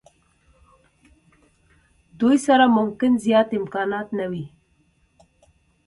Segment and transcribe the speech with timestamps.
[2.19, 4.45] دوی سره ممکن زیات امکانات نه وي.